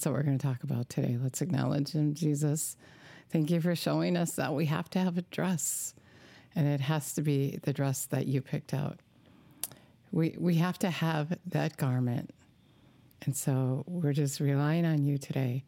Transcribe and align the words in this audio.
That's 0.00 0.06
what 0.06 0.14
we're 0.14 0.22
going 0.22 0.38
to 0.38 0.46
talk 0.46 0.62
about 0.62 0.88
today. 0.88 1.18
Let's 1.22 1.42
acknowledge 1.42 1.90
Him, 1.90 2.14
Jesus. 2.14 2.74
Thank 3.28 3.50
you 3.50 3.60
for 3.60 3.76
showing 3.76 4.16
us 4.16 4.32
that 4.36 4.54
we 4.54 4.64
have 4.64 4.88
to 4.92 4.98
have 4.98 5.18
a 5.18 5.22
dress, 5.30 5.92
and 6.56 6.66
it 6.66 6.80
has 6.80 7.12
to 7.16 7.20
be 7.20 7.58
the 7.64 7.74
dress 7.74 8.06
that 8.06 8.26
you 8.26 8.40
picked 8.40 8.72
out. 8.72 8.98
We, 10.10 10.36
we 10.38 10.54
have 10.54 10.78
to 10.78 10.88
have 10.88 11.36
that 11.48 11.76
garment. 11.76 12.30
And 13.26 13.36
so 13.36 13.84
we're 13.86 14.14
just 14.14 14.40
relying 14.40 14.86
on 14.86 15.04
you 15.04 15.18
today 15.18 15.64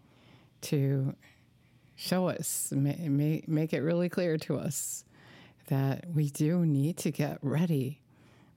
to 0.62 1.14
show 1.94 2.30
us, 2.30 2.72
make, 2.74 3.46
make 3.46 3.74
it 3.74 3.80
really 3.82 4.08
clear 4.08 4.38
to 4.38 4.56
us 4.56 5.04
that 5.66 6.06
we 6.10 6.30
do 6.30 6.64
need 6.64 6.96
to 6.96 7.10
get 7.10 7.36
ready. 7.42 8.00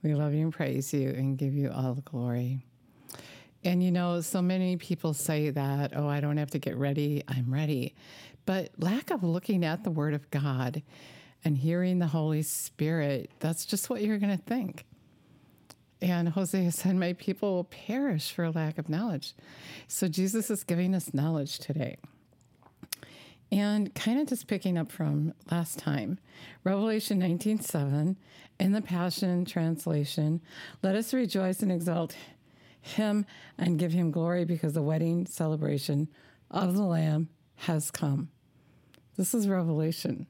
We 0.03 0.16
love 0.16 0.34
you 0.34 0.44
and 0.44 0.53
praise 0.53 0.94
you 0.94 1.09
and 1.09 1.38
give 1.38 1.53
you 1.53 1.70
all 1.70 1.95
the 1.95 2.02
glory. 2.02 2.66
And 3.65 3.83
you 3.83 3.91
know, 3.91 4.21
so 4.21 4.43
many 4.43 4.77
people 4.77 5.15
say 5.15 5.49
that, 5.49 5.93
oh, 5.95 6.07
I 6.07 6.19
don't 6.19 6.37
have 6.37 6.51
to 6.51 6.59
get 6.59 6.77
ready, 6.77 7.23
I'm 7.27 7.51
ready. 7.51 7.95
But 8.45 8.69
lack 8.77 9.09
of 9.09 9.23
looking 9.23 9.65
at 9.65 9.83
the 9.83 9.89
Word 9.89 10.13
of 10.13 10.29
God 10.29 10.83
and 11.43 11.57
hearing 11.57 11.97
the 11.97 12.07
Holy 12.07 12.43
Spirit, 12.43 13.31
that's 13.39 13.65
just 13.65 13.89
what 13.89 14.03
you're 14.03 14.19
going 14.19 14.38
to 14.38 14.43
think. 14.43 14.85
And 15.99 16.29
Hosea 16.29 16.71
said, 16.71 16.95
My 16.95 17.13
people 17.13 17.55
will 17.55 17.63
perish 17.63 18.31
for 18.31 18.51
lack 18.51 18.77
of 18.77 18.88
knowledge. 18.88 19.33
So 19.88 20.07
Jesus 20.07 20.52
is 20.52 20.63
giving 20.63 20.93
us 20.93 21.16
knowledge 21.16 21.57
today. 21.57 21.97
And 23.52 23.93
kind 23.95 24.19
of 24.19 24.27
just 24.27 24.47
picking 24.47 24.77
up 24.77 24.91
from 24.91 25.33
last 25.49 25.79
time, 25.79 26.19
Revelation 26.63 27.19
19:7 27.19 28.16
in 28.59 28.72
the 28.72 28.81
Passion 28.81 29.45
translation, 29.45 30.41
let 30.83 30.95
us 30.95 31.13
rejoice 31.13 31.61
and 31.61 31.72
exalt 31.72 32.16
him 32.86 33.25
and 33.58 33.80
give 33.80 33.94
him 33.94 34.11
glory 34.11 34.45
because 34.45 34.73
the 34.73 34.81
wedding 34.81 35.25
celebration 35.25 36.08
of 36.52 36.75
the 36.75 36.83
lamb 36.83 37.30
has 37.55 37.91
come. 37.91 38.30
This 39.17 39.33
is 39.33 39.47
revelation. 39.47 40.28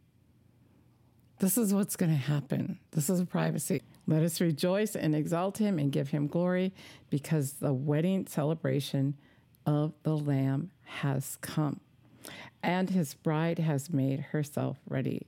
This 1.39 1.57
is 1.57 1.73
what's 1.73 1.95
going 1.95 2.11
to 2.11 2.17
happen. 2.17 2.79
This 2.91 3.09
is 3.09 3.19
a 3.19 3.25
privacy. 3.25 3.81
Let 4.07 4.23
us 4.23 4.39
rejoice 4.39 4.95
and 4.95 5.13
exalt 5.13 5.57
him 5.57 5.79
and 5.79 5.91
give 5.91 6.09
him 6.09 6.27
glory 6.27 6.73
because 7.09 7.53
the 7.53 7.73
wedding 7.73 8.25
celebration 8.27 9.17
of 9.65 9.93
the 10.03 10.15
lamb 10.15 10.71
has 10.83 11.37
come 11.41 11.81
and 12.63 12.89
his 12.89 13.15
bride 13.15 13.59
has 13.59 13.91
made 13.91 14.19
herself 14.31 14.77
ready. 14.87 15.27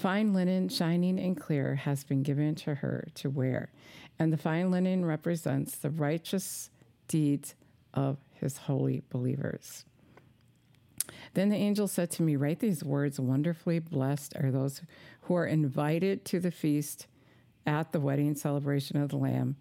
Fine 0.00 0.32
linen, 0.32 0.70
shining 0.70 1.20
and 1.20 1.38
clear, 1.38 1.74
has 1.74 2.04
been 2.04 2.22
given 2.22 2.54
to 2.54 2.76
her 2.76 3.06
to 3.16 3.28
wear, 3.28 3.70
and 4.18 4.32
the 4.32 4.38
fine 4.38 4.70
linen 4.70 5.04
represents 5.04 5.76
the 5.76 5.90
righteous 5.90 6.70
deeds 7.06 7.54
of 7.92 8.16
his 8.32 8.56
holy 8.56 9.02
believers. 9.10 9.84
Then 11.34 11.50
the 11.50 11.56
angel 11.56 11.86
said 11.86 12.10
to 12.12 12.22
me, 12.22 12.36
Write 12.36 12.60
these 12.60 12.82
words 12.82 13.20
Wonderfully 13.20 13.78
blessed 13.78 14.34
are 14.36 14.50
those 14.50 14.80
who 15.22 15.34
are 15.34 15.46
invited 15.46 16.24
to 16.26 16.40
the 16.40 16.50
feast 16.50 17.06
at 17.66 17.92
the 17.92 18.00
wedding 18.00 18.34
celebration 18.34 19.02
of 19.02 19.10
the 19.10 19.18
Lamb. 19.18 19.56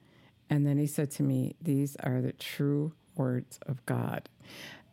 And 0.50 0.66
then 0.66 0.78
he 0.78 0.88
said 0.88 1.12
to 1.12 1.24
me, 1.24 1.58
These 1.62 1.98
are 1.98 2.22
the 2.22 2.32
true 2.32 2.94
words 3.18 3.60
of 3.68 3.86
God. 3.86 4.30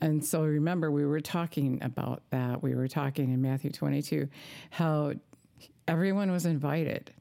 And 0.00 0.24
so 0.24 0.42
remember, 0.42 0.90
we 0.90 1.06
were 1.06 1.20
talking 1.20 1.78
about 1.82 2.22
that. 2.30 2.62
We 2.62 2.74
were 2.74 2.88
talking 2.88 3.32
in 3.32 3.40
Matthew 3.40 3.70
22 3.70 4.28
how 4.70 5.14
everyone 5.88 6.30
was 6.30 6.46
invited. 6.46 7.12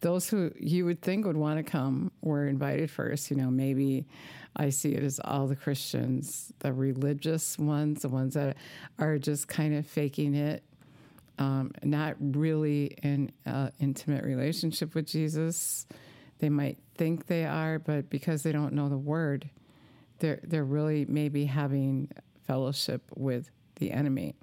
Those 0.00 0.28
who 0.28 0.50
you 0.58 0.84
would 0.84 1.00
think 1.00 1.26
would 1.26 1.36
want 1.36 1.64
to 1.64 1.70
come 1.70 2.10
were 2.22 2.46
invited 2.46 2.90
first. 2.90 3.30
You 3.30 3.36
know, 3.36 3.50
maybe 3.50 4.06
I 4.56 4.70
see 4.70 4.94
it 4.94 5.02
as 5.02 5.20
all 5.24 5.46
the 5.46 5.56
Christians, 5.56 6.52
the 6.58 6.72
religious 6.72 7.58
ones, 7.58 8.02
the 8.02 8.08
ones 8.08 8.34
that 8.34 8.56
are 8.98 9.18
just 9.18 9.48
kind 9.48 9.74
of 9.74 9.86
faking 9.86 10.34
it, 10.34 10.64
um, 11.38 11.72
not 11.82 12.16
really 12.20 12.96
in 13.02 13.32
an 13.46 13.72
intimate 13.78 14.24
relationship 14.24 14.94
with 14.94 15.06
Jesus. 15.06 15.86
They 16.40 16.48
might 16.48 16.78
think 16.96 17.26
they 17.26 17.44
are, 17.46 17.78
but 17.78 18.10
because 18.10 18.42
they 18.42 18.52
don't 18.52 18.74
know 18.74 18.88
the 18.88 18.98
word, 18.98 19.48
they're 20.18 20.40
they're 20.42 20.64
really 20.64 21.06
maybe 21.08 21.46
having 21.46 22.10
fellowship 22.46 23.02
with 23.16 23.50
the 23.76 23.92
enemy. 23.92 24.34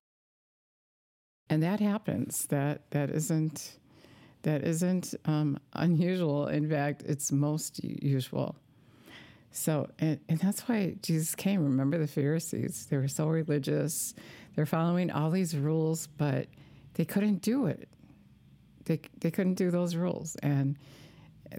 And 1.50 1.64
that 1.64 1.80
happens. 1.80 2.46
That 2.48 2.90
that 2.92 3.10
isn't 3.10 3.80
that 4.44 4.64
isn't 4.64 5.16
um, 5.26 5.60
unusual. 5.74 6.48
In 6.48 6.70
fact, 6.70 7.04
it's 7.06 7.32
most 7.32 7.84
usual. 7.84 8.56
So, 9.52 9.90
and, 10.00 10.20
and 10.30 10.40
that's 10.40 10.62
why 10.62 10.96
Jesus 11.02 11.36
came. 11.36 11.64
Remember 11.64 11.98
the 11.98 12.08
Pharisees? 12.08 12.88
They 12.90 12.98
were 12.98 13.08
so 13.08 13.28
religious. 13.28 14.14
They're 14.56 14.66
following 14.66 15.12
all 15.12 15.32
these 15.32 15.58
rules, 15.58 16.08
but 16.08 16.48
they 16.94 17.06
couldn't 17.06 17.42
do 17.42 17.66
it. 17.66 17.90
They, 18.86 19.02
they 19.20 19.32
couldn't 19.32 19.56
do 19.56 19.72
those 19.72 19.96
rules. 19.96 20.36
And 20.38 20.78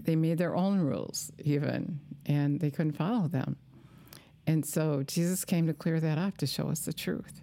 they 0.03 0.15
made 0.15 0.37
their 0.37 0.55
own 0.55 0.79
rules, 0.79 1.31
even, 1.43 1.99
and 2.25 2.59
they 2.59 2.71
couldn't 2.71 2.93
follow 2.93 3.27
them. 3.27 3.57
And 4.47 4.65
so 4.65 5.03
Jesus 5.03 5.45
came 5.45 5.67
to 5.67 5.73
clear 5.73 5.99
that 5.99 6.17
up 6.17 6.37
to 6.37 6.47
show 6.47 6.69
us 6.69 6.81
the 6.81 6.93
truth. 6.93 7.41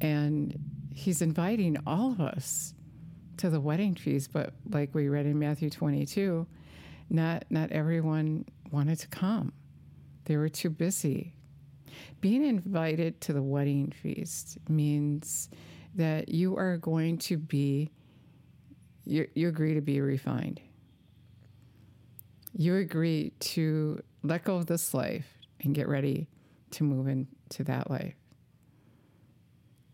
And 0.00 0.58
he's 0.94 1.22
inviting 1.22 1.76
all 1.86 2.12
of 2.12 2.20
us 2.20 2.74
to 3.38 3.50
the 3.50 3.60
wedding 3.60 3.94
feast, 3.94 4.32
but 4.32 4.54
like 4.70 4.94
we 4.94 5.08
read 5.08 5.26
in 5.26 5.38
Matthew 5.38 5.70
22, 5.70 6.46
not 7.10 7.44
not 7.50 7.72
everyone 7.72 8.44
wanted 8.70 8.98
to 9.00 9.08
come. 9.08 9.52
They 10.24 10.36
were 10.36 10.48
too 10.48 10.70
busy. 10.70 11.34
Being 12.20 12.44
invited 12.44 13.20
to 13.22 13.32
the 13.32 13.42
wedding 13.42 13.90
feast 13.90 14.58
means 14.68 15.50
that 15.94 16.28
you 16.28 16.56
are 16.56 16.76
going 16.76 17.18
to 17.18 17.36
be 17.36 17.90
you, 19.04 19.28
you 19.34 19.48
agree 19.48 19.74
to 19.74 19.80
be 19.80 20.00
refined. 20.00 20.60
You 22.56 22.76
agree 22.76 23.32
to 23.40 24.00
let 24.22 24.44
go 24.44 24.56
of 24.56 24.66
this 24.66 24.94
life 24.94 25.26
and 25.60 25.74
get 25.74 25.88
ready 25.88 26.28
to 26.72 26.84
move 26.84 27.08
into 27.08 27.64
that 27.64 27.90
life. 27.90 28.14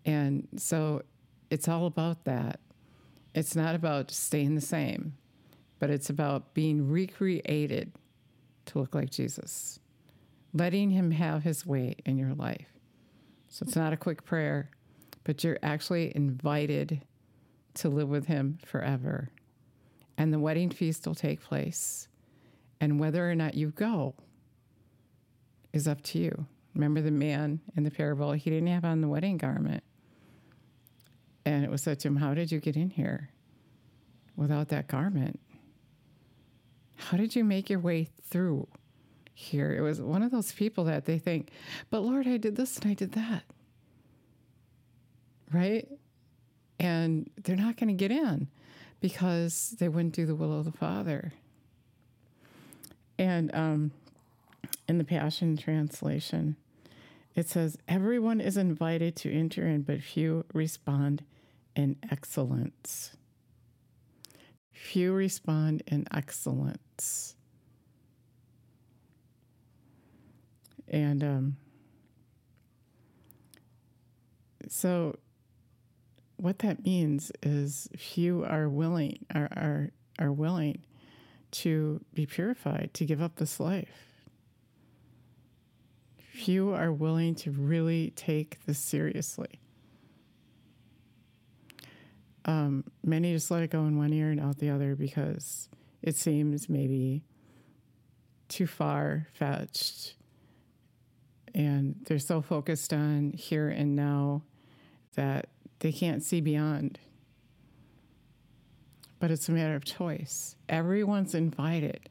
And 0.08 0.48
so 0.56 1.02
it's 1.50 1.68
all 1.68 1.84
about 1.84 2.24
that. 2.24 2.60
It's 3.34 3.54
not 3.54 3.74
about 3.74 4.10
staying 4.10 4.54
the 4.54 4.62
same, 4.62 5.18
but 5.78 5.90
it's 5.90 6.08
about 6.08 6.54
being 6.54 6.88
recreated 6.88 7.92
to 8.64 8.78
look 8.78 8.94
like 8.94 9.10
Jesus, 9.10 9.78
letting 10.54 10.88
Him 10.88 11.10
have 11.10 11.42
His 11.42 11.66
way 11.66 11.94
in 12.06 12.16
your 12.16 12.32
life. 12.32 12.68
So 13.48 13.64
it's 13.66 13.76
not 13.76 13.92
a 13.92 13.98
quick 13.98 14.24
prayer, 14.24 14.70
but 15.24 15.44
you're 15.44 15.58
actually 15.62 16.16
invited 16.16 17.02
to 17.74 17.90
live 17.90 18.08
with 18.08 18.28
Him 18.28 18.60
forever. 18.64 19.28
And 20.16 20.32
the 20.32 20.38
wedding 20.38 20.70
feast 20.70 21.06
will 21.06 21.14
take 21.14 21.42
place. 21.42 22.08
And 22.80 22.98
whether 22.98 23.30
or 23.30 23.34
not 23.34 23.54
you 23.54 23.72
go, 23.72 24.14
is 25.74 25.86
up 25.86 26.00
to 26.00 26.18
you. 26.18 26.46
Remember 26.74 27.02
the 27.02 27.10
man 27.10 27.60
in 27.76 27.82
the 27.82 27.90
parable? 27.90 28.32
He 28.32 28.48
didn't 28.48 28.68
have 28.68 28.86
on 28.86 29.02
the 29.02 29.08
wedding 29.08 29.36
garment. 29.36 29.84
And 31.48 31.64
it 31.64 31.70
was 31.70 31.82
said 31.82 31.98
to 32.00 32.08
him, 32.08 32.16
How 32.16 32.34
did 32.34 32.52
you 32.52 32.60
get 32.60 32.76
in 32.76 32.90
here 32.90 33.30
without 34.36 34.68
that 34.68 34.86
garment? 34.86 35.40
How 36.96 37.16
did 37.16 37.34
you 37.34 37.42
make 37.42 37.70
your 37.70 37.78
way 37.78 38.10
through 38.22 38.68
here? 39.32 39.74
It 39.74 39.80
was 39.80 39.98
one 39.98 40.22
of 40.22 40.30
those 40.30 40.52
people 40.52 40.84
that 40.84 41.06
they 41.06 41.18
think, 41.18 41.50
But 41.88 42.00
Lord, 42.00 42.28
I 42.28 42.36
did 42.36 42.56
this 42.56 42.76
and 42.76 42.90
I 42.90 42.92
did 42.92 43.12
that. 43.12 43.44
Right? 45.50 45.88
And 46.78 47.30
they're 47.42 47.56
not 47.56 47.78
going 47.78 47.88
to 47.88 47.94
get 47.94 48.10
in 48.10 48.48
because 49.00 49.74
they 49.78 49.88
wouldn't 49.88 50.14
do 50.14 50.26
the 50.26 50.34
will 50.34 50.58
of 50.58 50.66
the 50.66 50.72
Father. 50.72 51.32
And 53.18 53.54
um, 53.54 53.92
in 54.86 54.98
the 54.98 55.04
Passion 55.04 55.56
Translation. 55.56 56.56
It 57.34 57.48
says, 57.48 57.78
Everyone 57.88 58.38
is 58.38 58.58
invited 58.58 59.16
to 59.16 59.32
enter 59.32 59.66
in, 59.66 59.80
but 59.80 60.02
few 60.02 60.44
respond 60.52 61.22
in 61.78 61.94
excellence. 62.10 63.16
Few 64.72 65.12
respond 65.12 65.84
in 65.86 66.06
excellence. 66.12 67.36
And 70.88 71.22
um, 71.22 71.56
so, 74.68 75.18
what 76.36 76.58
that 76.60 76.84
means 76.84 77.30
is 77.42 77.88
few 77.96 78.44
are 78.44 78.68
willing 78.68 79.24
are, 79.34 79.48
are, 79.52 79.90
are 80.18 80.32
willing 80.32 80.82
to 81.50 82.00
be 82.12 82.26
purified, 82.26 82.90
to 82.94 83.04
give 83.04 83.22
up 83.22 83.36
this 83.36 83.60
life 83.60 84.08
few 86.38 86.72
are 86.72 86.92
willing 86.92 87.34
to 87.34 87.50
really 87.50 88.12
take 88.14 88.64
this 88.64 88.78
seriously. 88.78 89.60
Um, 92.48 92.84
many 93.04 93.34
just 93.34 93.50
let 93.50 93.62
it 93.62 93.70
go 93.70 93.84
in 93.84 93.98
one 93.98 94.12
ear 94.12 94.30
and 94.30 94.40
out 94.40 94.56
the 94.56 94.70
other 94.70 94.96
because 94.96 95.68
it 96.00 96.16
seems 96.16 96.70
maybe 96.70 97.22
too 98.48 98.66
far 98.66 99.26
fetched 99.34 100.14
and 101.54 101.96
they're 102.06 102.18
so 102.18 102.40
focused 102.40 102.94
on 102.94 103.32
here 103.36 103.68
and 103.68 103.94
now 103.94 104.42
that 105.14 105.48
they 105.80 105.92
can't 105.92 106.22
see 106.22 106.40
beyond. 106.40 106.98
But 109.18 109.30
it's 109.30 109.48
a 109.50 109.52
matter 109.52 109.74
of 109.74 109.84
choice. 109.84 110.56
Everyone's 110.70 111.34
invited, 111.34 112.08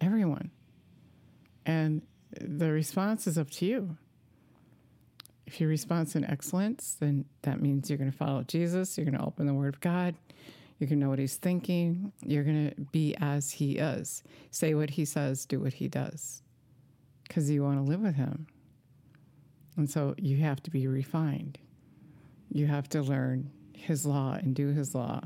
everyone. 0.00 0.50
And 1.66 2.00
the 2.40 2.70
response 2.70 3.26
is 3.26 3.36
up 3.36 3.50
to 3.50 3.66
you. 3.66 3.96
If 5.48 5.62
you 5.62 5.66
respond 5.66 6.14
in 6.14 6.24
excellence, 6.24 6.98
then 7.00 7.24
that 7.40 7.62
means 7.62 7.88
you're 7.88 7.96
going 7.96 8.12
to 8.12 8.16
follow 8.16 8.42
Jesus, 8.42 8.98
you're 8.98 9.06
going 9.06 9.16
to 9.16 9.24
open 9.24 9.46
the 9.46 9.54
Word 9.54 9.72
of 9.72 9.80
God, 9.80 10.14
you're 10.78 10.88
going 10.88 11.00
to 11.00 11.04
know 11.06 11.08
what 11.08 11.18
He's 11.18 11.36
thinking, 11.36 12.12
you're 12.22 12.44
going 12.44 12.68
to 12.68 12.80
be 12.92 13.16
as 13.18 13.52
He 13.52 13.78
is. 13.78 14.22
Say 14.50 14.74
what 14.74 14.90
He 14.90 15.06
says, 15.06 15.46
do 15.46 15.58
what 15.60 15.72
He 15.72 15.88
does, 15.88 16.42
because 17.26 17.48
you 17.48 17.62
want 17.62 17.78
to 17.78 17.90
live 17.90 18.02
with 18.02 18.16
Him. 18.16 18.46
And 19.78 19.88
so 19.88 20.14
you 20.18 20.36
have 20.36 20.62
to 20.64 20.70
be 20.70 20.86
refined. 20.86 21.56
You 22.52 22.66
have 22.66 22.86
to 22.90 23.00
learn 23.00 23.50
His 23.72 24.04
law 24.04 24.34
and 24.34 24.54
do 24.54 24.68
His 24.68 24.94
law. 24.94 25.22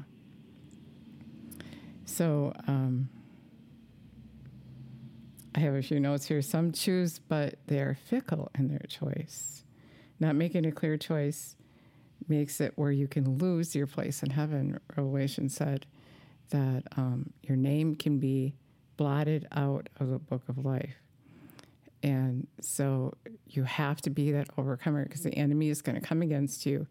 So, 2.05 2.53
um, 2.69 3.09
I 5.57 5.59
have 5.59 5.75
a 5.75 5.83
few 5.83 5.99
notes 5.99 6.27
here. 6.27 6.43
Some 6.43 6.71
choose, 6.71 7.19
but 7.19 7.57
they 7.67 7.81
are 7.81 7.99
fickle 8.07 8.53
in 8.57 8.69
their 8.69 8.87
choice. 8.89 9.65
Not 10.23 10.37
making 10.37 10.67
a 10.67 10.71
clear 10.71 10.97
choice 10.97 11.57
makes 12.29 12.61
it 12.61 12.75
where 12.77 12.93
you 12.93 13.09
can 13.09 13.39
lose 13.39 13.75
your 13.75 13.89
place 13.89 14.23
in 14.23 14.31
heaven. 14.31 14.79
Revelation 14.97 15.49
said 15.49 15.85
that 16.51 16.85
um, 16.97 17.33
your 17.43 17.57
name 17.57 17.97
can 17.97 18.21
be 18.21 18.55
blotted 18.97 19.49
out 19.51 19.89
of 19.99 20.11
the 20.11 20.21
book 20.21 20.43
of 20.49 20.65
life. 20.65 20.95
And 22.05 22.47
so 22.61 23.15
you 23.49 23.65
have 23.65 24.01
to 24.03 24.11
be 24.11 24.31
that 24.31 24.47
overcomer 24.57 25.03
because 25.03 25.25
the 25.25 25.35
enemy 25.35 25.71
is 25.71 25.83
going 25.83 26.01
to 26.01 26.07
come 26.07 26.23
against 26.23 26.67
you 26.67 26.87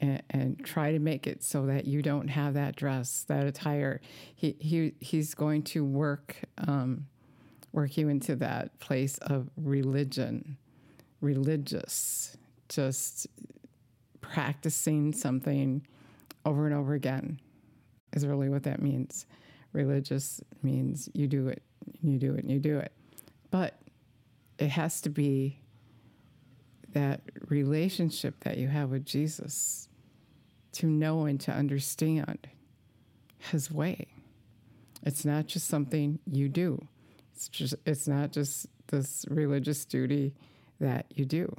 and, 0.00 0.22
and, 0.30 0.64
try 0.64 0.92
to 0.92 0.98
make 0.98 1.26
it 1.26 1.42
so 1.42 1.66
that 1.66 1.84
you 1.84 2.00
don't 2.00 2.28
have 2.28 2.54
that 2.54 2.74
dress, 2.74 3.26
that 3.28 3.46
attire. 3.46 4.00
He, 4.34 4.56
he, 4.58 4.94
he's 4.98 5.34
going 5.34 5.64
to 5.64 5.84
work, 5.84 6.36
um, 6.56 7.06
work 7.70 7.98
you 7.98 8.08
into 8.08 8.34
that 8.36 8.78
place 8.78 9.18
of 9.18 9.50
religion, 9.58 10.56
religious, 11.20 12.38
just 12.74 13.26
practicing 14.20 15.12
something 15.12 15.86
over 16.44 16.66
and 16.66 16.74
over 16.74 16.94
again 16.94 17.40
is 18.12 18.26
really 18.26 18.48
what 18.48 18.64
that 18.64 18.82
means. 18.82 19.26
Religious 19.72 20.40
means 20.62 21.08
you 21.14 21.26
do 21.26 21.48
it, 21.48 21.62
you 22.02 22.18
do 22.18 22.34
it, 22.34 22.40
and 22.40 22.50
you 22.50 22.58
do 22.58 22.78
it. 22.78 22.92
But 23.50 23.74
it 24.58 24.68
has 24.68 25.00
to 25.02 25.10
be 25.10 25.60
that 26.92 27.22
relationship 27.48 28.44
that 28.44 28.58
you 28.58 28.68
have 28.68 28.90
with 28.90 29.04
Jesus 29.04 29.88
to 30.72 30.86
know 30.86 31.24
and 31.24 31.40
to 31.40 31.52
understand 31.52 32.48
his 33.38 33.70
way. 33.70 34.08
It's 35.02 35.24
not 35.24 35.46
just 35.46 35.66
something 35.66 36.18
you 36.30 36.48
do. 36.48 36.86
It's 37.34 37.48
just 37.48 37.74
it's 37.84 38.06
not 38.06 38.32
just 38.32 38.66
this 38.88 39.24
religious 39.28 39.84
duty 39.84 40.34
that 40.80 41.06
you 41.14 41.24
do. 41.24 41.54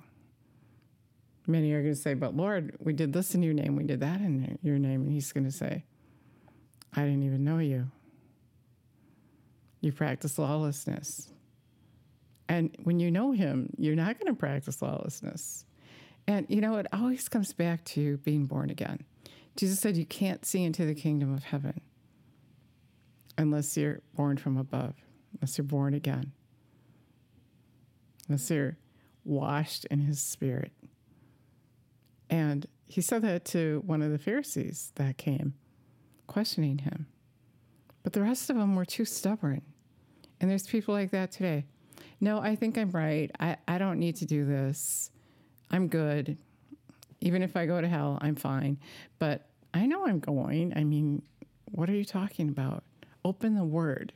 Many 1.46 1.74
are 1.74 1.82
going 1.82 1.94
to 1.94 2.00
say, 2.00 2.14
But 2.14 2.36
Lord, 2.36 2.76
we 2.80 2.94
did 2.94 3.14
this 3.14 3.36
in 3.36 3.44
your 3.44 3.54
name, 3.54 3.76
we 3.76 3.84
did 3.84 4.00
that 4.00 4.22
in 4.22 4.58
your 4.62 4.80
name. 4.80 5.02
And 5.02 5.12
he's 5.12 5.32
going 5.32 5.46
to 5.46 5.52
say, 5.52 5.84
I 6.94 7.02
didn't 7.02 7.24
even 7.24 7.44
know 7.44 7.58
you. 7.58 7.90
You 9.82 9.92
practice 9.92 10.38
lawlessness. 10.40 11.30
And 12.48 12.76
when 12.84 13.00
you 13.00 13.12
know 13.12 13.32
him, 13.32 13.70
you're 13.78 13.96
not 13.96 14.20
going 14.20 14.34
to 14.34 14.40
practice 14.40 14.82
lawlessness. 14.82 15.66
And 16.28 16.46
you 16.50 16.62
know, 16.62 16.78
it 16.78 16.88
always 16.94 17.28
comes 17.28 17.52
back 17.54 17.84
to 17.86 18.18
being 18.18 18.46
born 18.46 18.70
again. 18.70 19.04
Jesus 19.56 19.80
said 19.80 19.98
you 19.98 20.06
can't 20.06 20.46
see 20.46 20.64
into 20.64 20.86
the 20.86 20.96
kingdom 20.96 21.34
of 21.34 21.44
heaven 21.44 21.82
unless 23.38 23.76
you're 23.78 24.02
born 24.16 24.38
from 24.38 24.58
above, 24.58 24.96
unless 25.34 25.58
you're 25.58 25.66
born 25.66 25.94
again, 25.94 26.32
unless 28.28 28.50
you're 28.50 28.78
washed 29.26 29.86
in 29.86 30.00
his 30.00 30.22
spirit. 30.22 30.72
And 32.34 32.66
he 32.88 33.00
said 33.00 33.22
that 33.22 33.46
to 33.46 33.84
one 33.86 34.02
of 34.02 34.10
the 34.10 34.18
Pharisees 34.18 34.92
that 34.96 35.20
came 35.20 35.54
questioning 36.26 36.80
him. 36.80 37.06
But 38.02 38.14
the 38.14 38.24
rest 38.24 38.50
of 38.50 38.56
them 38.56 38.76
were 38.76 38.86
too 38.86 39.06
stubborn. 39.06 39.62
And 40.42 40.50
there's 40.50 40.66
people 40.66 40.96
like 40.96 41.12
that 41.12 41.32
today. 41.32 41.66
No, 42.20 42.40
I 42.40 42.56
think 42.56 42.76
I'm 42.76 42.90
right. 42.90 43.30
I, 43.40 43.58
I 43.68 43.78
don't 43.78 44.00
need 44.00 44.16
to 44.16 44.26
do 44.26 44.46
this. 44.46 45.12
I'm 45.70 45.88
good. 45.88 46.40
Even 47.22 47.44
if 47.44 47.56
I 47.56 47.68
go 47.68 47.80
to 47.80 47.88
hell, 47.88 48.18
I'm 48.20 48.36
fine. 48.36 48.80
But 49.20 49.48
I 49.72 49.86
know 49.86 50.08
I'm 50.08 50.20
going. 50.20 50.74
I 50.76 50.84
mean, 50.84 51.22
what 51.66 51.88
are 51.88 51.96
you 51.96 52.04
talking 52.04 52.50
about? 52.50 52.84
Open 53.24 53.54
the 53.54 53.64
word. 53.64 54.12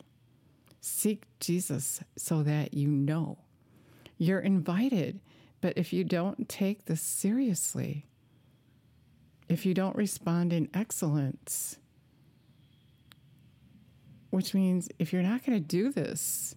Seek 0.82 1.28
Jesus 1.40 2.02
so 2.16 2.42
that 2.42 2.74
you 2.74 2.88
know. 2.88 3.38
You're 4.18 4.40
invited. 4.40 5.20
But 5.62 5.78
if 5.78 5.94
you 5.94 6.04
don't 6.04 6.50
take 6.50 6.86
this 6.86 7.02
seriously, 7.02 8.07
if 9.50 9.66
you 9.66 9.74
don't 9.74 9.96
respond 9.96 10.54
in 10.54 10.70
excellence, 10.74 11.78
which 14.30 14.54
means 14.54 14.90
if 15.00 15.14
you're 15.14 15.24
not 15.24 15.46
going 15.46 15.58
to 15.58 15.66
do 15.66 15.92
this, 15.92 16.56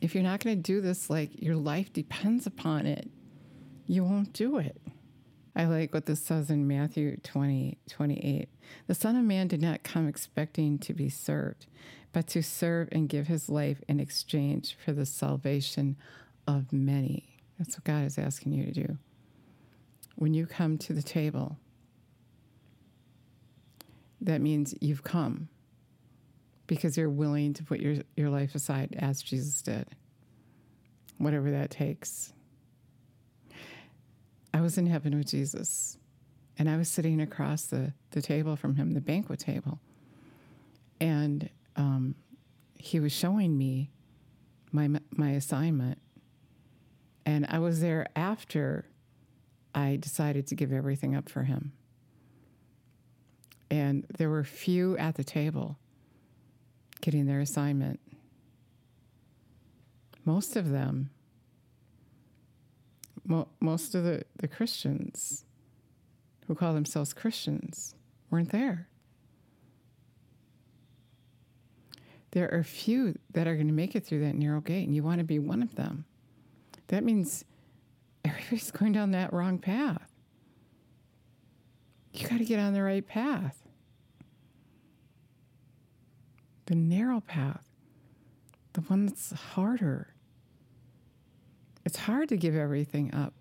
if 0.00 0.14
you're 0.14 0.24
not 0.24 0.42
going 0.42 0.56
to 0.56 0.62
do 0.62 0.80
this 0.80 1.10
like 1.10 1.42
your 1.42 1.56
life 1.56 1.92
depends 1.92 2.46
upon 2.46 2.86
it, 2.86 3.10
you 3.86 4.04
won't 4.04 4.32
do 4.32 4.58
it. 4.58 4.80
I 5.54 5.64
like 5.64 5.92
what 5.92 6.06
this 6.06 6.22
says 6.22 6.48
in 6.48 6.66
Matthew 6.66 7.16
20, 7.18 7.76
28. 7.88 8.48
The 8.86 8.94
Son 8.94 9.16
of 9.16 9.24
Man 9.24 9.48
did 9.48 9.60
not 9.60 9.82
come 9.82 10.08
expecting 10.08 10.78
to 10.78 10.94
be 10.94 11.08
served, 11.08 11.66
but 12.12 12.26
to 12.28 12.42
serve 12.42 12.88
and 12.92 13.08
give 13.08 13.26
his 13.26 13.48
life 13.48 13.82
in 13.88 14.00
exchange 14.00 14.76
for 14.82 14.92
the 14.92 15.06
salvation 15.06 15.96
of 16.46 16.72
many. 16.72 17.36
That's 17.58 17.76
what 17.76 17.84
God 17.84 18.04
is 18.06 18.16
asking 18.16 18.52
you 18.52 18.66
to 18.66 18.72
do. 18.72 18.98
When 20.20 20.34
you 20.34 20.44
come 20.44 20.76
to 20.76 20.92
the 20.92 21.02
table, 21.02 21.56
that 24.20 24.42
means 24.42 24.74
you've 24.78 25.02
come 25.02 25.48
because 26.66 26.98
you're 26.98 27.08
willing 27.08 27.54
to 27.54 27.64
put 27.64 27.80
your, 27.80 27.96
your 28.18 28.28
life 28.28 28.54
aside 28.54 28.94
as 28.98 29.22
Jesus 29.22 29.62
did, 29.62 29.88
whatever 31.16 31.50
that 31.50 31.70
takes. 31.70 32.34
I 34.52 34.60
was 34.60 34.76
in 34.76 34.86
heaven 34.86 35.16
with 35.16 35.28
Jesus, 35.28 35.96
and 36.58 36.68
I 36.68 36.76
was 36.76 36.90
sitting 36.90 37.22
across 37.22 37.64
the, 37.64 37.94
the 38.10 38.20
table 38.20 38.56
from 38.56 38.76
him, 38.76 38.92
the 38.92 39.00
banquet 39.00 39.40
table, 39.40 39.80
and 41.00 41.48
um, 41.76 42.14
he 42.76 43.00
was 43.00 43.12
showing 43.12 43.56
me 43.56 43.90
my, 44.70 44.90
my 45.16 45.30
assignment 45.30 45.98
and 47.24 47.46
I 47.48 47.58
was 47.58 47.80
there 47.80 48.06
after 48.14 48.84
I 49.74 49.96
decided 49.96 50.46
to 50.48 50.54
give 50.54 50.72
everything 50.72 51.14
up 51.14 51.28
for 51.28 51.44
him. 51.44 51.72
And 53.70 54.04
there 54.18 54.28
were 54.28 54.44
few 54.44 54.96
at 54.96 55.14
the 55.14 55.24
table 55.24 55.78
getting 57.00 57.26
their 57.26 57.40
assignment. 57.40 58.00
Most 60.24 60.56
of 60.56 60.70
them, 60.70 61.10
mo- 63.24 63.48
most 63.60 63.94
of 63.94 64.04
the, 64.04 64.24
the 64.36 64.48
Christians 64.48 65.44
who 66.46 66.54
call 66.54 66.74
themselves 66.74 67.12
Christians, 67.12 67.94
weren't 68.30 68.50
there. 68.50 68.88
There 72.32 72.52
are 72.52 72.62
few 72.62 73.18
that 73.32 73.46
are 73.46 73.54
going 73.54 73.66
to 73.68 73.72
make 73.72 73.94
it 73.94 74.04
through 74.04 74.20
that 74.20 74.34
narrow 74.34 74.60
gate, 74.60 74.86
and 74.86 74.94
you 74.94 75.02
want 75.02 75.18
to 75.18 75.24
be 75.24 75.38
one 75.38 75.62
of 75.62 75.76
them 75.76 76.04
that 76.90 77.04
means 77.04 77.44
everybody's 78.24 78.70
going 78.70 78.92
down 78.92 79.12
that 79.12 79.32
wrong 79.32 79.58
path. 79.58 80.10
You 82.12 82.28
got 82.28 82.38
to 82.38 82.44
get 82.44 82.58
on 82.58 82.72
the 82.72 82.82
right 82.82 83.06
path. 83.06 83.56
The 86.66 86.74
narrow 86.74 87.20
path, 87.20 87.64
the 88.74 88.82
one 88.82 89.06
that's 89.06 89.32
harder. 89.32 90.14
It's 91.84 91.96
hard 91.96 92.28
to 92.28 92.36
give 92.36 92.54
everything 92.54 93.12
up 93.14 93.34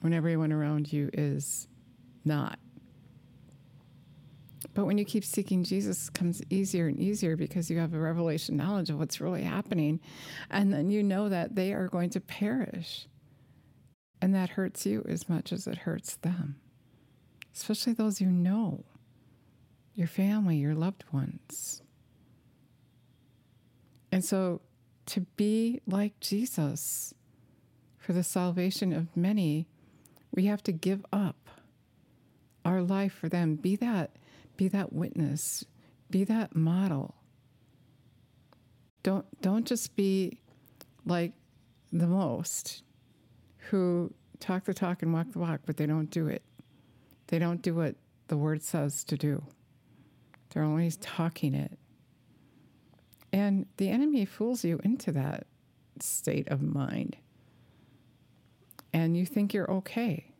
when 0.00 0.12
everyone 0.12 0.52
around 0.52 0.92
you 0.92 1.10
is 1.12 1.68
not. 2.24 2.58
But 4.74 4.86
when 4.86 4.96
you 4.96 5.04
keep 5.04 5.24
seeking 5.24 5.64
Jesus, 5.64 6.08
it 6.08 6.14
comes 6.14 6.42
easier 6.48 6.86
and 6.86 6.98
easier 6.98 7.36
because 7.36 7.70
you 7.70 7.78
have 7.78 7.92
a 7.92 7.98
revelation 7.98 8.56
knowledge 8.56 8.88
of 8.88 8.98
what's 8.98 9.20
really 9.20 9.42
happening. 9.42 10.00
And 10.50 10.72
then 10.72 10.90
you 10.90 11.02
know 11.02 11.28
that 11.28 11.54
they 11.54 11.72
are 11.72 11.88
going 11.88 12.10
to 12.10 12.20
perish. 12.20 13.06
And 14.20 14.34
that 14.34 14.50
hurts 14.50 14.86
you 14.86 15.04
as 15.08 15.28
much 15.28 15.52
as 15.52 15.66
it 15.66 15.78
hurts 15.78 16.16
them, 16.16 16.56
especially 17.54 17.92
those 17.92 18.20
you 18.20 18.28
know, 18.28 18.84
your 19.94 20.06
family, 20.06 20.56
your 20.56 20.74
loved 20.74 21.04
ones. 21.12 21.82
And 24.12 24.24
so 24.24 24.60
to 25.06 25.22
be 25.36 25.80
like 25.86 26.20
Jesus 26.20 27.12
for 27.98 28.12
the 28.12 28.22
salvation 28.22 28.92
of 28.92 29.16
many, 29.16 29.66
we 30.34 30.46
have 30.46 30.62
to 30.64 30.72
give 30.72 31.04
up 31.12 31.48
our 32.64 32.80
life 32.80 33.12
for 33.12 33.28
them. 33.28 33.56
Be 33.56 33.76
that, 33.76 34.16
be 34.62 34.68
that 34.68 34.92
witness, 34.92 35.64
be 36.08 36.22
that 36.22 36.54
model. 36.54 37.16
Don't 39.02 39.26
don't 39.42 39.66
just 39.66 39.96
be 39.96 40.38
like 41.04 41.32
the 41.92 42.06
most 42.06 42.84
who 43.56 44.14
talk 44.38 44.64
the 44.64 44.72
talk 44.72 45.02
and 45.02 45.12
walk 45.12 45.32
the 45.32 45.40
walk, 45.40 45.62
but 45.66 45.78
they 45.78 45.86
don't 45.86 46.10
do 46.10 46.28
it. 46.28 46.44
They 47.26 47.40
don't 47.40 47.60
do 47.60 47.74
what 47.74 47.96
the 48.28 48.36
word 48.36 48.62
says 48.62 49.02
to 49.06 49.16
do. 49.16 49.42
They're 50.50 50.62
always 50.62 50.96
talking 50.98 51.54
it. 51.54 51.76
And 53.32 53.66
the 53.78 53.88
enemy 53.88 54.24
fools 54.24 54.64
you 54.64 54.78
into 54.84 55.10
that 55.10 55.48
state 55.98 56.46
of 56.46 56.62
mind. 56.62 57.16
And 58.92 59.16
you 59.16 59.26
think 59.26 59.54
you're 59.54 59.72
okay. 59.72 60.31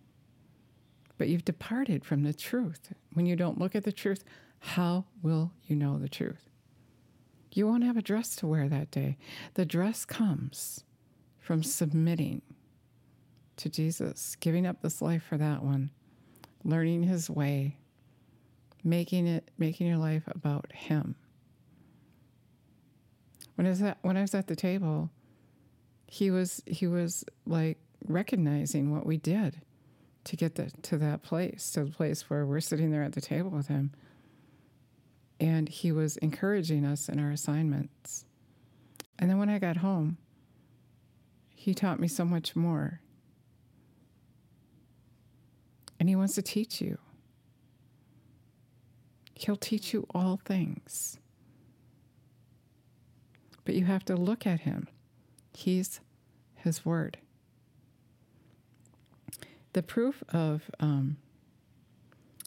But 1.23 1.29
you've 1.29 1.45
departed 1.45 2.05
from 2.05 2.25
the 2.25 2.35
truth. 2.35 2.93
When 3.13 3.27
you 3.27 3.37
don't 3.37 3.57
look 3.57 3.77
at 3.77 3.85
the 3.85 3.93
truth, 3.93 4.25
how 4.59 5.05
will 5.23 5.53
you 5.69 5.77
know 5.77 5.97
the 5.97 6.09
truth? 6.09 6.51
You 7.53 7.69
won't 7.69 7.85
have 7.85 7.97
a 7.97 8.03
dress 8.03 8.35
to 8.35 8.49
wear 8.49 8.69
that 8.69 8.91
day. 8.91 9.19
The 9.55 9.65
dress 9.65 10.05
comes 10.05 10.83
from 11.39 11.63
submitting 11.63 12.43
to 13.57 13.69
Jesus, 13.69 14.37
giving 14.41 14.67
up 14.67 14.83
this 14.83 15.01
life 15.01 15.23
for 15.23 15.39
that 15.39 15.63
one, 15.63 15.93
learning 16.65 17.05
his 17.05 17.31
way, 17.31 17.77
making 18.83 19.29
it 19.29 19.49
making 19.57 19.87
your 19.87 19.99
life 19.99 20.25
about 20.27 20.73
him. 20.73 21.15
When 23.55 23.69
I 23.69 23.71
was 23.71 23.83
at, 23.83 23.99
when 24.03 24.17
I 24.17 24.23
was 24.23 24.35
at 24.35 24.49
the 24.49 24.57
table, 24.57 25.09
he 26.09 26.33
was 26.33 26.65
he 26.67 26.89
was 26.89 27.25
like 27.47 27.79
recognizing 28.09 28.91
what 28.91 29.07
we 29.07 29.19
did 29.19 29.61
to 30.25 30.37
get 30.37 30.55
the, 30.55 30.71
to 30.83 30.99
that 30.99 31.23
place, 31.23 31.71
to 31.73 31.85
the 31.85 31.91
place 31.91 32.29
where 32.31 32.47
we're 32.47 32.61
sitting 32.61 32.91
there 32.91 33.03
at 33.03 33.13
the 33.13 33.21
table 33.21 33.51
with 33.51 33.69
him. 33.69 33.93
And 35.41 35.69
he 35.69 35.91
was 35.91 36.17
encouraging 36.19 36.85
us 36.85 37.09
in 37.09 37.19
our 37.19 37.31
assignments. 37.31 38.25
And 39.19 39.29
then 39.29 39.39
when 39.39 39.49
I 39.49 39.59
got 39.59 39.79
home, 39.79 40.19
he 41.55 41.75
taught 41.75 42.01
me 42.01 42.09
so 42.09 42.25
much 42.25 42.55
more. 42.55 43.01
And 45.99 46.09
he 46.09 46.17
wants 46.17 46.35
to 46.35 46.43
teach 46.43 46.81
you. 46.81 46.99
He'll 49.35 49.57
teach 49.57 49.93
you 49.93 50.07
all 50.15 50.41
things. 50.45 51.19
But 53.65 53.75
you 53.75 53.85
have 53.85 54.05
to 54.07 54.17
look 54.17 54.47
at 54.47 54.61
him. 54.61 54.89
He's 55.53 56.01
his 56.57 56.85
word. 56.85 57.19
The 59.73 59.83
proof 59.83 60.23
of, 60.33 60.71
um, 60.81 61.17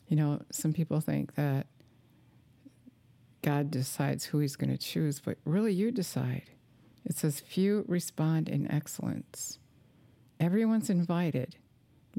you 0.07 0.15
know, 0.15 0.41
some 0.51 0.73
people 0.73 0.99
think 0.99 1.35
that 1.35 1.67
God 3.41 3.71
decides 3.71 4.25
who 4.25 4.39
he's 4.39 4.55
going 4.55 4.71
to 4.71 4.77
choose, 4.77 5.19
but 5.19 5.37
really 5.45 5.73
you 5.73 5.91
decide. 5.91 6.49
It 7.03 7.15
says, 7.15 7.39
Few 7.39 7.85
respond 7.87 8.49
in 8.49 8.69
excellence. 8.71 9.59
Everyone's 10.39 10.89
invited, 10.89 11.55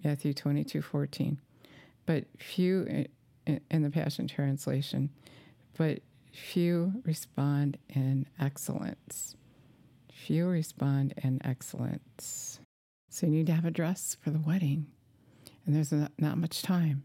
Matthew 0.03 0.33
22 0.33 0.83
14. 0.83 1.39
But 2.07 2.25
few, 2.39 3.07
in 3.47 3.83
the 3.83 3.91
Passion 3.91 4.29
Translation, 4.29 5.11
but 5.77 6.01
few 6.33 7.03
respond 7.05 7.79
in 7.89 8.27
excellence. 8.39 9.37
Few 10.13 10.47
respond 10.47 11.15
in 11.23 11.41
excellence. 11.45 12.61
So 13.11 13.27
you 13.27 13.33
need 13.33 13.47
to 13.47 13.53
have 13.53 13.65
a 13.65 13.71
dress 13.71 14.17
for 14.21 14.31
the 14.31 14.39
wedding, 14.39 14.87
and 15.67 15.75
there's 15.75 15.93
not, 15.93 16.13
not 16.19 16.39
much 16.39 16.63
time. 16.63 17.03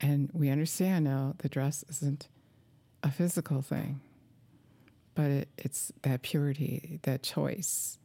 And 0.00 0.30
we 0.32 0.48
understand 0.48 1.04
now 1.04 1.34
the 1.38 1.48
dress 1.48 1.84
isn't 1.90 2.28
a 3.02 3.10
physical 3.10 3.62
thing, 3.62 4.00
but 5.14 5.26
it, 5.26 5.48
it's 5.58 5.92
that 6.02 6.22
purity, 6.22 7.00
that 7.02 7.22
choice 7.22 7.98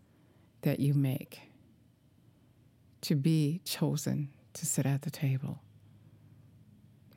that 0.61 0.79
you 0.79 0.93
make 0.93 1.41
to 3.01 3.15
be 3.15 3.61
chosen 3.65 4.29
to 4.53 4.65
sit 4.65 4.85
at 4.85 5.03
the 5.03 5.11
table. 5.11 5.61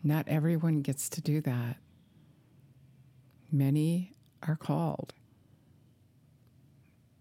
Not 0.02 0.28
everyone 0.28 0.82
gets 0.82 1.08
to 1.10 1.20
do 1.20 1.40
that. 1.42 1.76
Many 3.50 4.12
are 4.42 4.56
called. 4.56 5.14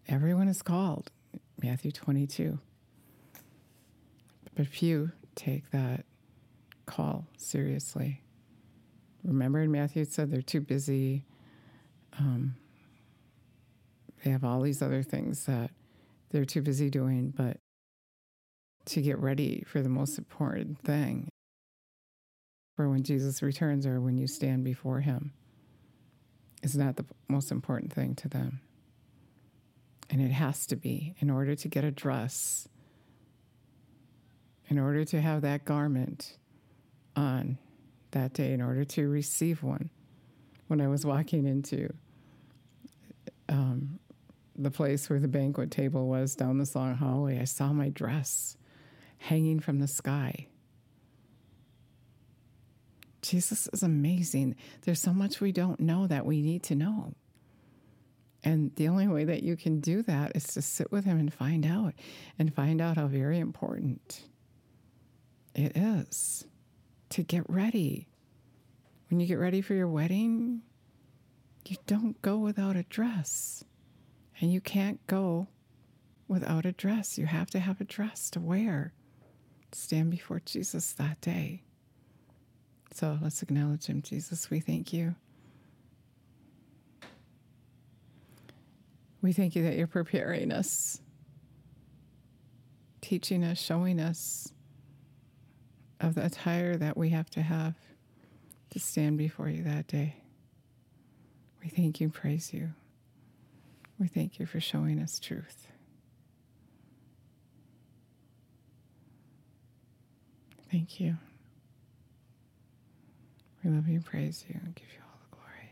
Everyone 0.07 0.47
is 0.47 0.61
called, 0.61 1.11
Matthew 1.61 1.91
22. 1.91 2.59
But 4.55 4.67
few 4.67 5.11
take 5.35 5.71
that 5.71 6.05
call 6.85 7.27
seriously. 7.37 8.21
Remember 9.23 9.61
in 9.61 9.71
Matthew 9.71 10.01
it 10.01 10.11
said 10.11 10.31
they're 10.31 10.41
too 10.41 10.61
busy. 10.61 11.25
Um, 12.19 12.55
they 14.23 14.31
have 14.31 14.43
all 14.43 14.61
these 14.61 14.81
other 14.81 15.03
things 15.03 15.45
that 15.45 15.71
they're 16.29 16.45
too 16.45 16.61
busy 16.61 16.89
doing, 16.89 17.33
but 17.35 17.57
to 18.85 19.01
get 19.01 19.19
ready 19.19 19.63
for 19.65 19.81
the 19.81 19.89
most 19.89 20.17
important 20.17 20.79
thing 20.79 21.29
for 22.75 22.89
when 22.89 23.03
Jesus 23.03 23.41
returns 23.41 23.85
or 23.85 24.01
when 24.01 24.17
you 24.17 24.27
stand 24.27 24.63
before 24.63 24.99
him 24.99 25.31
is 26.61 26.75
not 26.75 26.95
the 26.95 27.05
most 27.27 27.51
important 27.51 27.93
thing 27.93 28.15
to 28.15 28.27
them. 28.27 28.61
And 30.09 30.21
it 30.21 30.31
has 30.31 30.65
to 30.67 30.75
be 30.75 31.15
in 31.19 31.29
order 31.29 31.55
to 31.55 31.67
get 31.67 31.83
a 31.83 31.91
dress, 31.91 32.67
in 34.73 34.79
order 34.79 35.05
to 35.05 35.21
have 35.21 35.43
that 35.43 35.65
garment 35.65 36.35
on 37.15 37.59
that 38.09 38.33
day, 38.33 38.53
in 38.53 38.61
order 38.61 38.83
to 38.83 39.07
receive 39.07 39.61
one. 39.61 39.91
When 40.65 40.81
I 40.81 40.87
was 40.87 41.05
walking 41.05 41.45
into 41.45 41.93
um, 43.49 43.99
the 44.55 44.71
place 44.71 45.11
where 45.11 45.19
the 45.19 45.27
banquet 45.27 45.69
table 45.69 46.07
was 46.07 46.33
down 46.33 46.57
this 46.57 46.75
long 46.75 46.95
hallway, 46.95 47.39
I 47.39 47.43
saw 47.43 47.71
my 47.71 47.89
dress 47.89 48.57
hanging 49.19 49.59
from 49.59 49.77
the 49.79 49.87
sky. 49.87 50.47
Jesus 53.21 53.69
is 53.71 53.83
amazing. 53.83 54.55
There's 54.81 54.99
so 54.99 55.13
much 55.13 55.39
we 55.39 55.51
don't 55.51 55.79
know 55.79 56.07
that 56.07 56.25
we 56.25 56.41
need 56.41 56.63
to 56.63 56.75
know. 56.75 57.13
And 58.43 58.75
the 58.75 58.87
only 58.87 59.07
way 59.07 59.23
that 59.25 59.43
you 59.43 59.55
can 59.55 59.81
do 59.81 60.01
that 60.01 60.31
is 60.35 60.45
to 60.47 60.63
sit 60.63 60.91
with 60.91 61.05
him 61.05 61.19
and 61.19 61.31
find 61.31 61.63
out, 61.63 61.93
and 62.39 62.51
find 62.51 62.81
out 62.81 62.97
how 62.97 63.05
very 63.05 63.37
important 63.37 64.23
it 65.55 65.73
is 65.75 66.45
to 67.09 67.23
get 67.23 67.47
ready. 67.49 68.07
When 69.09 69.19
you 69.19 69.27
get 69.27 69.39
ready 69.39 69.61
for 69.61 69.73
your 69.73 69.87
wedding, 69.87 70.61
you 71.67 71.77
don't 71.85 72.21
go 72.21 72.37
without 72.37 72.75
a 72.75 72.83
dress. 72.83 73.63
And 74.41 74.51
you 74.51 74.61
can't 74.61 75.05
go 75.07 75.47
without 76.27 76.65
a 76.65 76.71
dress. 76.71 77.17
You 77.17 77.27
have 77.27 77.49
to 77.51 77.59
have 77.59 77.79
a 77.79 77.85
dress 77.85 78.29
to 78.31 78.39
wear. 78.39 78.93
Stand 79.71 80.11
before 80.11 80.41
Jesus 80.43 80.93
that 80.93 81.21
day. 81.21 81.63
So 82.93 83.17
let's 83.21 83.41
acknowledge 83.41 83.85
him. 83.85 84.01
Jesus, 84.01 84.49
we 84.49 84.59
thank 84.59 84.93
you. 84.93 85.15
We 89.21 89.33
thank 89.33 89.55
you 89.55 89.63
that 89.63 89.77
you're 89.77 89.87
preparing 89.87 90.51
us, 90.51 90.99
teaching 93.01 93.43
us, 93.43 93.57
showing 93.57 93.99
us 93.99 94.51
of 96.03 96.15
the 96.15 96.25
attire 96.25 96.75
that 96.75 96.97
we 96.97 97.09
have 97.09 97.29
to 97.29 97.41
have 97.41 97.75
to 98.69 98.79
stand 98.79 99.17
before 99.17 99.47
you 99.47 99.63
that 99.63 99.87
day. 99.87 100.17
We 101.63 101.69
thank 101.69 102.01
you 102.01 102.07
and 102.07 102.13
praise 102.13 102.53
you. 102.53 102.71
We 103.97 104.07
thank 104.07 104.37
you 104.37 104.45
for 104.45 104.59
showing 104.59 104.99
us 104.99 105.17
truth. 105.17 105.67
Thank 110.69 110.99
you. 110.99 111.15
We 113.63 113.69
love 113.71 113.87
you, 113.87 114.01
praise 114.01 114.43
you, 114.49 114.59
and 114.61 114.75
give 114.75 114.87
you 114.91 114.99
all 115.01 115.19
the 115.29 115.37
glory. 115.37 115.71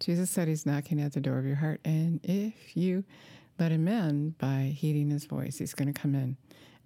Jesus 0.00 0.28
said 0.28 0.48
he's 0.48 0.66
knocking 0.66 1.00
at 1.00 1.12
the 1.12 1.20
door 1.20 1.38
of 1.38 1.46
your 1.46 1.56
heart, 1.56 1.80
and 1.84 2.18
if 2.24 2.76
you 2.76 3.04
let 3.60 3.70
him 3.70 3.86
in 3.86 4.30
by 4.38 4.74
heeding 4.76 5.10
his 5.10 5.26
voice, 5.26 5.58
he's 5.58 5.74
going 5.74 5.92
to 5.92 6.00
come 6.00 6.14
in 6.14 6.36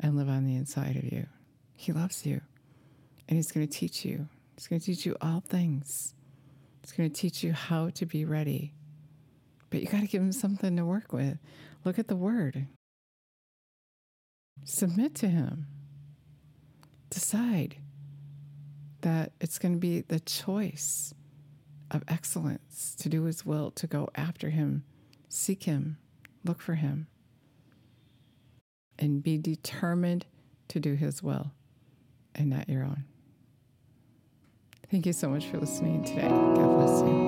and 0.00 0.16
live 0.16 0.28
on 0.28 0.44
the 0.44 0.56
inside 0.56 0.96
of 0.96 1.04
you. 1.04 1.26
He 1.72 1.92
loves 1.92 2.26
you, 2.26 2.40
and 3.28 3.36
he's 3.36 3.52
going 3.52 3.66
to 3.66 3.72
teach 3.72 4.04
you. 4.04 4.28
He's 4.56 4.66
going 4.66 4.80
to 4.80 4.86
teach 4.86 5.06
you 5.06 5.16
all 5.20 5.40
things. 5.40 6.14
He's 6.82 6.92
going 6.92 7.10
to 7.10 7.20
teach 7.20 7.42
you 7.42 7.52
how 7.52 7.90
to 7.90 8.06
be 8.06 8.24
ready. 8.24 8.74
But 9.70 9.80
you 9.80 9.88
got 9.88 10.00
to 10.00 10.06
give 10.06 10.22
him 10.22 10.32
something 10.32 10.76
to 10.76 10.84
work 10.84 11.12
with. 11.12 11.38
Look 11.84 11.98
at 11.98 12.08
the 12.08 12.16
word. 12.16 12.66
Submit 14.64 15.14
to 15.16 15.28
him 15.28 15.66
decide 17.14 17.76
that 19.02 19.32
it's 19.40 19.58
going 19.58 19.72
to 19.72 19.78
be 19.78 20.00
the 20.00 20.20
choice 20.20 21.14
of 21.90 22.02
excellence, 22.08 22.94
to 22.98 23.08
do 23.08 23.24
His 23.24 23.46
will, 23.46 23.70
to 23.72 23.86
go 23.86 24.08
after 24.14 24.50
Him, 24.50 24.84
seek 25.28 25.64
Him, 25.64 25.98
look 26.44 26.60
for 26.60 26.74
Him, 26.74 27.06
and 28.98 29.22
be 29.22 29.38
determined 29.38 30.26
to 30.68 30.80
do 30.80 30.94
His 30.94 31.22
will 31.22 31.52
and 32.34 32.50
not 32.50 32.68
your 32.68 32.84
own. 32.84 33.04
Thank 34.90 35.06
you 35.06 35.12
so 35.12 35.28
much 35.28 35.46
for 35.46 35.58
listening 35.58 36.04
today. 36.04 36.28
God 36.28 36.54
bless 36.54 37.00
you. 37.00 37.23